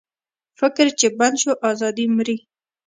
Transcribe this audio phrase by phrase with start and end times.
[0.59, 2.37] فکر چې بند شو، ازادي مري.